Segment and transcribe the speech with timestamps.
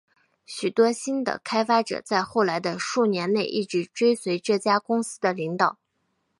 [0.47, 5.77] 许多新的开发者在后来的数年内一直追随这家公司的领导。